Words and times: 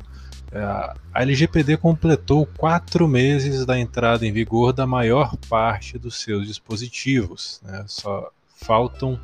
a 0.53 1.23
LGPD 1.23 1.77
completou 1.77 2.47
quatro 2.47 3.07
meses 3.07 3.67
da 3.67 3.79
entrada 3.79 4.27
em 4.27 4.33
vigor 4.33 4.73
da 4.73 4.87
maior 4.87 5.37
parte 5.49 5.99
dos 5.99 6.21
seus 6.21 6.47
dispositivos. 6.47 7.61
Né? 7.65 7.85
Só 7.87 8.31
faltam 8.57 9.21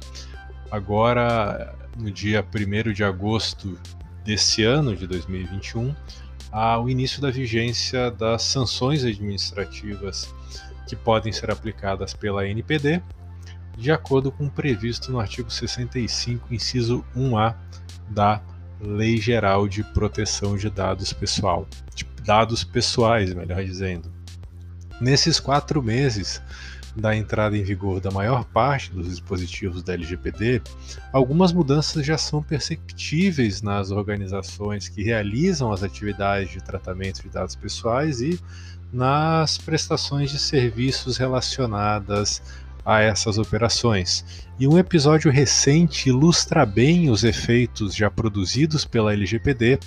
agora, 0.71 1.75
no 1.97 2.11
dia 2.11 2.45
1 2.45 2.93
de 2.93 3.05
agosto 3.05 3.79
desse 4.25 4.65
ano, 4.65 4.97
de 4.97 5.07
2021, 5.07 5.95
ao 6.51 6.89
início 6.89 7.21
da 7.21 7.31
vigência 7.31 8.11
das 8.11 8.43
sanções 8.43 9.05
administrativas 9.05 10.33
que 10.87 10.95
podem 10.95 11.33
ser 11.33 11.51
aplicadas 11.51 12.15
pela 12.15 12.47
NPD, 12.47 13.03
de 13.77 13.91
acordo 13.91 14.31
com 14.31 14.47
o 14.47 14.51
previsto 14.51 15.11
no 15.11 15.19
artigo 15.19 15.51
65, 15.51 16.55
inciso 16.55 17.05
1A 17.17 17.57
da 18.11 18.41
Lei 18.87 19.17
Geral 19.17 19.67
de 19.67 19.83
Proteção 19.83 20.57
de 20.57 20.69
Dados 20.69 21.13
Pessoal, 21.13 21.67
de 21.95 22.05
dados 22.23 22.65
pessoais, 22.65 23.33
melhor 23.33 23.65
dizendo. 23.65 24.11
Nesses 25.01 25.41
quatro 25.41 25.83
meses 25.83 26.41
da 26.97 27.15
entrada 27.17 27.57
em 27.57 27.63
vigor 27.63 28.01
da 28.01 28.11
maior 28.11 28.45
parte 28.45 28.93
dos 28.93 29.09
dispositivos 29.09 29.83
da 29.83 29.95
LGPD, 29.95 30.63
algumas 31.13 31.53
mudanças 31.53 32.07
já 32.07 32.17
são 32.17 32.43
perceptíveis 32.43 33.63
nas 33.63 33.91
organizações 33.91 34.89
que 34.89 35.03
realizam 35.03 35.73
as 35.73 35.83
atividades 35.83 36.51
de 36.51 36.63
tratamento 36.63 37.23
de 37.23 37.29
dados 37.29 37.57
pessoais 37.57 38.21
e 38.21 38.39
nas 38.93 39.59
prestações 39.59 40.31
de 40.31 40.39
serviços 40.39 41.17
relacionadas 41.17 42.41
a 42.85 43.01
essas 43.01 43.39
operações. 43.39 44.25
E 44.59 44.69
um 44.69 44.79
episódio 44.79 45.31
recente 45.31 46.09
ilustra 46.09 46.67
bem 46.67 47.11
os 47.11 47.25
efeitos 47.25 47.95
já 47.95 48.11
produzidos 48.11 48.85
pela 48.85 49.13
LGPD 49.13 49.79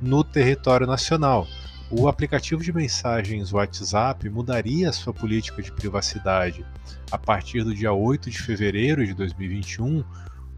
no 0.00 0.22
território 0.22 0.86
nacional. 0.86 1.46
O 1.90 2.08
aplicativo 2.08 2.62
de 2.62 2.72
mensagens 2.72 3.52
WhatsApp 3.52 4.28
mudaria 4.28 4.92
sua 4.92 5.12
política 5.12 5.62
de 5.62 5.70
privacidade 5.70 6.64
a 7.10 7.18
partir 7.18 7.62
do 7.62 7.74
dia 7.74 7.92
8 7.92 8.30
de 8.30 8.38
fevereiro 8.38 9.06
de 9.06 9.14
2021, 9.14 10.02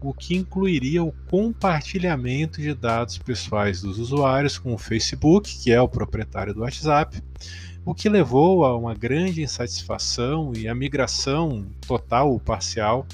o 0.01 0.13
que 0.13 0.35
incluiria 0.35 1.03
o 1.03 1.11
compartilhamento 1.29 2.61
de 2.61 2.73
dados 2.73 3.17
pessoais 3.17 3.81
dos 3.81 3.99
usuários 3.99 4.57
com 4.57 4.73
o 4.73 4.77
Facebook, 4.77 5.57
que 5.59 5.71
é 5.71 5.81
o 5.81 5.87
proprietário 5.87 6.53
do 6.53 6.61
WhatsApp, 6.61 7.21
o 7.87 7.95
que 7.95 8.09
levou 8.09 8.65
a 8.65 8.75
uma 8.75 8.93
grande 8.93 9.41
insatisfação 9.41 10.51
e 10.53 10.67
a 10.67 10.75
migração 10.75 11.65
total 11.87 12.33
ou 12.33 12.37
parcial 12.37 13.07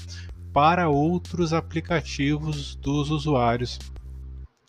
para 0.52 0.88
outros 0.88 1.52
aplicativos 1.52 2.74
dos 2.74 3.08
usuários 3.08 3.78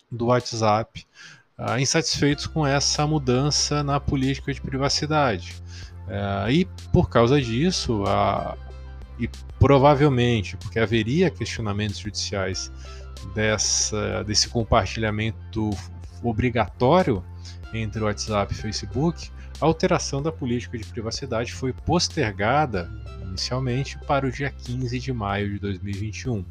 do 0.08 0.26
WhatsApp, 0.26 1.04
uh, 1.58 1.76
insatisfeitos 1.80 2.46
com 2.46 2.64
essa 2.64 3.04
mudança 3.04 3.82
na 3.82 3.98
política 3.98 4.54
de 4.54 4.60
privacidade. 4.60 5.60
Uh, 6.06 6.50
e 6.52 6.64
por 6.92 7.10
causa 7.10 7.40
disso, 7.40 8.04
uh, 8.04 8.56
e 9.18 9.28
provavelmente 9.58 10.56
porque 10.56 10.78
haveria 10.78 11.32
questionamentos 11.32 11.98
judiciais 11.98 12.70
dessa, 13.34 14.22
desse 14.24 14.48
compartilhamento 14.48 15.70
obrigatório 16.22 17.24
entre 17.72 18.02
WhatsApp 18.02 18.52
e 18.52 18.56
Facebook, 18.56 19.30
a 19.60 19.64
alteração 19.64 20.22
da 20.22 20.30
política 20.30 20.76
de 20.76 20.84
privacidade 20.84 21.52
foi 21.52 21.72
postergada 21.72 22.90
inicialmente 23.22 23.98
para 24.06 24.26
o 24.26 24.30
dia 24.30 24.50
15 24.50 24.98
de 24.98 25.12
maio 25.12 25.50
de 25.50 25.58
2021. 25.58 26.44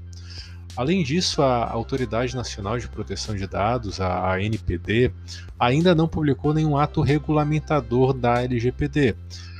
Além 0.75 1.03
disso, 1.03 1.41
a 1.41 1.71
Autoridade 1.71 2.35
Nacional 2.35 2.77
de 2.77 2.87
Proteção 2.89 3.33
de 3.33 3.47
Dados, 3.47 4.01
a 4.01 4.33
ANPD, 4.33 5.11
ainda 5.57 5.95
não 5.95 6.07
publicou 6.07 6.53
nenhum 6.53 6.77
ato 6.77 7.01
regulamentador 7.01 8.13
da 8.13 8.43
LGPD, 8.43 9.15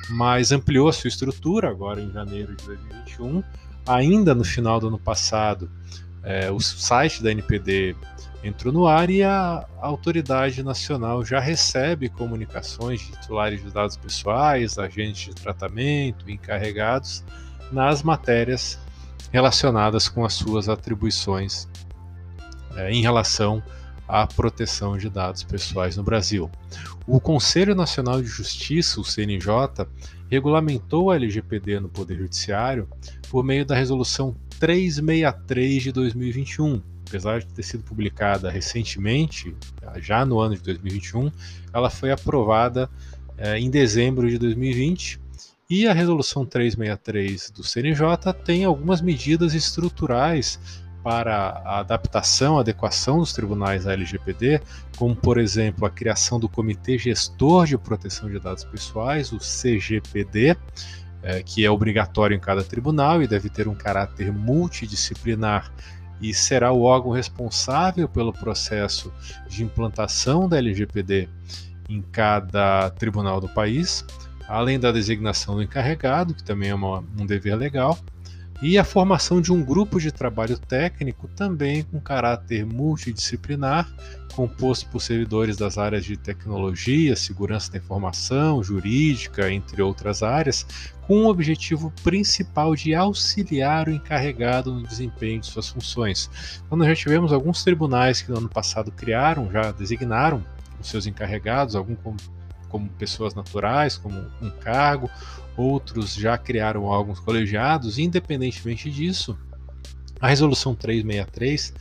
mas 0.09 0.51
ampliou 0.51 0.91
sua 0.91 1.07
estrutura 1.07 1.69
agora 1.69 2.01
em 2.01 2.11
janeiro 2.11 2.53
de 2.55 2.65
2021. 2.65 3.43
Ainda 3.87 4.35
no 4.35 4.43
final 4.43 4.79
do 4.79 4.87
ano 4.87 4.99
passado, 4.99 5.71
é, 6.25 6.51
o 6.51 6.59
site 6.59 7.21
da 7.21 7.31
NPD 7.31 7.95
entrou 8.43 8.73
no 8.73 8.87
ar 8.87 9.09
e 9.09 9.23
a 9.23 9.65
autoridade 9.79 10.61
nacional 10.63 11.23
já 11.23 11.39
recebe 11.39 12.09
comunicações 12.09 13.01
de 13.01 13.11
titulares 13.11 13.63
de 13.63 13.71
dados 13.71 13.95
pessoais, 13.95 14.77
agentes 14.77 15.33
de 15.33 15.41
tratamento, 15.41 16.29
encarregados 16.29 17.23
nas 17.71 18.03
matérias 18.03 18.79
relacionadas 19.31 20.09
com 20.09 20.25
as 20.25 20.33
suas 20.33 20.67
atribuições 20.67 21.67
é, 22.75 22.91
em 22.91 23.01
relação 23.01 23.61
à 24.07 24.25
proteção 24.25 24.97
de 24.97 25.09
dados 25.09 25.43
pessoais 25.43 25.95
no 25.95 26.03
Brasil. 26.03 26.49
O 27.07 27.19
Conselho 27.19 27.75
Nacional 27.75 28.21
de 28.21 28.27
Justiça, 28.27 28.99
o 28.99 29.03
CNJ, 29.03 29.87
regulamentou 30.29 31.11
a 31.11 31.15
LGPD 31.15 31.79
no 31.79 31.89
Poder 31.89 32.17
Judiciário 32.17 32.87
por 33.29 33.43
meio 33.43 33.65
da 33.65 33.75
Resolução 33.75 34.35
363 34.59 35.83
de 35.83 35.91
2021 35.91 36.81
apesar 37.07 37.39
de 37.39 37.45
ter 37.47 37.63
sido 37.63 37.83
publicada 37.83 38.49
recentemente, 38.49 39.55
já 39.97 40.25
no 40.25 40.39
ano 40.39 40.55
de 40.55 40.61
2021, 40.63 41.31
ela 41.71 41.89
foi 41.89 42.11
aprovada 42.11 42.89
é, 43.37 43.57
em 43.59 43.69
dezembro 43.69 44.29
de 44.29 44.37
2020 44.37 45.19
e 45.69 45.87
a 45.87 45.93
Resolução 45.93 46.45
363 46.45 47.51
do 47.51 47.63
CNJ 47.63 48.33
tem 48.43 48.65
algumas 48.65 49.01
medidas 49.01 49.53
estruturais 49.53 50.59
para 51.03 51.61
a 51.63 51.79
adaptação, 51.79 52.57
adequação 52.57 53.19
dos 53.19 53.31
tribunais 53.31 53.85
à 53.85 53.93
LGPD, 53.93 54.59
como, 54.97 55.15
por 55.15 55.37
exemplo, 55.37 55.85
a 55.85 55.89
criação 55.89 56.39
do 56.39 56.49
Comitê 56.49 56.97
Gestor 56.97 57.67
de 57.67 57.77
Proteção 57.77 58.27
de 58.27 58.39
Dados 58.39 58.63
Pessoais, 58.63 59.31
o 59.31 59.37
CGPD, 59.37 60.57
é, 61.25 61.41
que 61.41 61.65
é 61.65 61.71
obrigatório 61.71 62.35
em 62.35 62.39
cada 62.39 62.63
tribunal 62.63 63.21
e 63.21 63.27
deve 63.27 63.49
ter 63.49 63.67
um 63.67 63.73
caráter 63.73 64.31
multidisciplinar 64.31 65.71
e 66.21 66.33
será 66.33 66.71
o 66.71 66.83
órgão 66.83 67.11
responsável 67.11 68.07
pelo 68.07 68.31
processo 68.31 69.11
de 69.49 69.63
implantação 69.63 70.47
da 70.47 70.57
LGPD 70.57 71.27
em 71.89 72.01
cada 72.01 72.89
tribunal 72.91 73.41
do 73.41 73.49
país, 73.49 74.05
além 74.47 74.79
da 74.79 74.91
designação 74.91 75.55
do 75.55 75.63
encarregado, 75.63 76.33
que 76.33 76.43
também 76.43 76.69
é 76.69 76.75
uma, 76.75 77.03
um 77.19 77.25
dever 77.25 77.55
legal, 77.55 77.97
e 78.61 78.77
a 78.77 78.83
formação 78.83 79.41
de 79.41 79.51
um 79.51 79.63
grupo 79.63 79.99
de 79.99 80.11
trabalho 80.11 80.57
técnico 80.57 81.27
também 81.27 81.83
com 81.83 81.99
caráter 81.99 82.65
multidisciplinar, 82.65 83.87
composto 84.33 84.89
por 84.89 85.01
servidores 85.01 85.57
das 85.57 85.77
áreas 85.77 86.05
de 86.05 86.17
tecnologia, 86.17 87.15
segurança 87.15 87.71
da 87.71 87.77
informação, 87.77 88.63
jurídica, 88.63 89.51
entre 89.51 89.81
outras 89.81 90.23
áreas, 90.23 90.65
com 91.07 91.25
o 91.25 91.29
objetivo 91.29 91.91
principal 92.03 92.75
de 92.75 92.95
auxiliar 92.95 93.87
o 93.87 93.91
encarregado 93.91 94.73
no 94.73 94.83
desempenho 94.83 95.39
de 95.39 95.47
suas 95.47 95.69
funções. 95.69 96.29
Então, 96.65 96.77
nós 96.77 96.87
já 96.87 96.95
tivemos 96.95 97.31
alguns 97.31 97.63
tribunais 97.63 98.21
que 98.21 98.31
no 98.31 98.37
ano 98.37 98.49
passado 98.49 98.91
criaram, 98.91 99.51
já 99.51 99.71
designaram 99.71 100.43
os 100.79 100.89
seus 100.89 101.05
encarregados, 101.05 101.75
alguns 101.75 101.97
como, 102.69 102.89
pessoas 102.89 103.33
naturais, 103.33 103.97
como 103.97 104.19
um 104.41 104.49
cargo, 104.49 105.09
outros 105.57 106.13
já 106.13 106.37
criaram 106.37 106.83
órgãos 106.83 107.19
colegiados, 107.19 107.97
independentemente 107.97 108.89
disso, 108.91 109.37
a 110.19 110.27
Resolução 110.27 110.75
363 110.75 111.73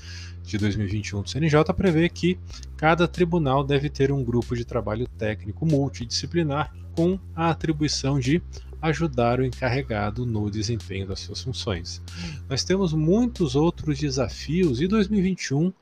de 0.42 0.58
2021 0.58 1.22
do 1.22 1.30
CNJ 1.30 1.64
prevê 1.74 2.08
que 2.08 2.38
cada 2.76 3.08
tribunal 3.08 3.64
deve 3.64 3.88
ter 3.88 4.12
um 4.12 4.22
grupo 4.22 4.54
de 4.54 4.64
trabalho 4.64 5.08
técnico 5.18 5.64
multidisciplinar 5.64 6.72
com 6.94 7.18
a 7.34 7.50
atribuição 7.50 8.20
de 8.20 8.42
ajudar 8.80 9.40
o 9.40 9.44
encarregado 9.44 10.26
no 10.26 10.50
desempenho 10.50 11.06
das 11.06 11.20
suas 11.20 11.42
funções. 11.42 12.02
Nós 12.48 12.62
temos 12.62 12.92
muitos 12.92 13.56
outros 13.56 13.98
desafios 13.98 14.80
e 14.82 14.86
2021 14.86 15.68
é, 15.68 15.72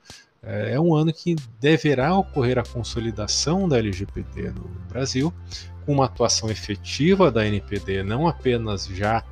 é 0.43 0.79
um 0.79 0.93
ano 0.93 1.13
que 1.13 1.35
deverá 1.59 2.15
ocorrer 2.15 2.59
a 2.59 2.63
consolidação 2.63 3.67
da 3.67 3.77
LGPD 3.77 4.51
no 4.51 4.69
Brasil, 4.89 5.33
com 5.85 5.93
uma 5.93 6.05
atuação 6.05 6.49
efetiva 6.49 7.31
da 7.31 7.45
NPD, 7.45 8.03
não 8.03 8.27
apenas 8.27 8.85
já 8.87 9.23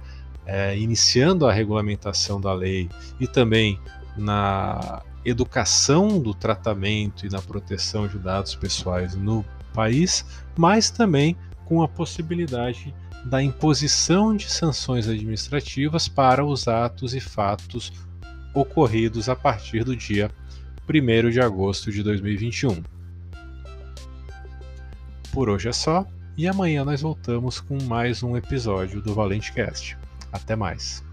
é, 0.46 0.78
iniciando 0.78 1.46
a 1.46 1.52
regulamentação 1.52 2.40
da 2.40 2.54
lei 2.54 2.90
e 3.20 3.28
também 3.28 3.80
na 4.18 5.02
educação 5.24 6.20
do 6.20 6.34
tratamento 6.34 7.26
e 7.26 7.30
na 7.30 7.42
proteção 7.42 8.08
de 8.08 8.18
dados 8.18 8.56
pessoais 8.56 9.14
no 9.14 9.46
país, 9.74 10.26
mas 10.58 10.90
também 10.90 11.36
com 11.66 11.82
a 11.84 11.88
possibilidade 11.88 12.94
da 13.26 13.42
imposição 13.42 14.36
de 14.36 14.50
sanções 14.50 15.08
administrativas 15.08 16.08
para 16.08 16.44
os 16.44 16.68
atos 16.68 17.14
e 17.14 17.20
fatos 17.20 17.94
ocorridos 18.54 19.30
a 19.30 19.36
partir 19.36 19.84
do 19.84 19.96
dia 19.96 20.32
1 20.90 21.30
de 21.30 21.40
agosto 21.40 21.92
de 21.92 22.04
2021. 22.04 22.84
Por 25.32 25.50
hoje 25.50 25.70
é 25.70 25.74
só, 25.74 26.06
e 26.38 26.48
amanhã 26.48 26.84
nós 26.84 27.02
voltamos 27.02 27.60
com 27.60 27.82
mais 27.84 28.24
um 28.24 28.36
episódio 28.36 29.02
do 29.02 29.14
Valente 29.14 29.54
Cast. 29.54 29.98
Até 30.32 30.56
mais. 30.56 31.04